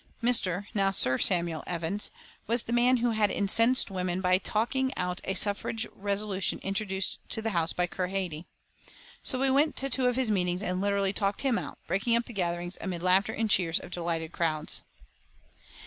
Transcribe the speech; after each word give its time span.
Mr. 0.23 0.65
now 0.73 0.89
Sir 0.89 1.19
Samuel 1.19 1.63
Evans 1.67 2.09
was 2.47 2.63
the 2.63 2.73
man 2.73 2.97
who 2.97 3.11
had 3.11 3.29
incensed 3.29 3.91
women 3.91 4.19
by 4.19 4.39
talking 4.39 4.91
out 4.97 5.21
a 5.25 5.35
suffrage 5.35 5.85
resolution 5.93 6.57
introduced 6.63 7.19
into 7.25 7.39
the 7.39 7.51
House 7.51 7.71
by 7.71 7.85
Keir 7.85 8.07
Hardie. 8.07 8.47
So 9.21 9.39
we 9.39 9.51
went 9.51 9.75
to 9.75 9.91
two 9.91 10.07
of 10.07 10.15
his 10.15 10.31
meetings 10.31 10.63
and 10.63 10.81
literally 10.81 11.13
talked 11.13 11.41
him 11.41 11.59
out, 11.59 11.77
breaking 11.85 12.15
up 12.15 12.25
the 12.25 12.33
gatherings 12.33 12.79
amid 12.81 13.01
the 13.01 13.05
laughter 13.05 13.31
and 13.33 13.47
cheers 13.47 13.77
of 13.77 13.91
delighted 13.91 14.31
crowds. 14.31 14.81